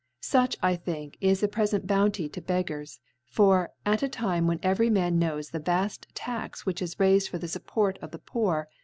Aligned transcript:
Such, 0.23 0.57
I 0.63 0.77
think, 0.77 1.15
is 1.21 1.41
the 1.41 1.47
prefent 1.47 1.85
Bounty 1.85 2.27
to 2.27 2.41
Beggars 2.41 2.99
\ 3.15 3.23
for, 3.35 3.69
at 3.85 4.01
a 4.01 4.09
Time 4.09 4.47
when 4.47 4.59
every 4.63 4.89
Man 4.89 5.19
knows 5.19 5.51
the 5.51 5.59
yaft 5.63 6.07
Tax 6.15 6.65
which 6.65 6.81
is 6.81 6.95
raifed 6.95 7.29
for 7.29 7.37
the 7.37 7.47
Support 7.47 7.99
of 7.99 8.09
the 8.09 8.17
Poor 8.17 8.67